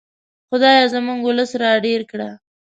[0.49, 2.29] خدایه زموږ ولس را ډېر کړه.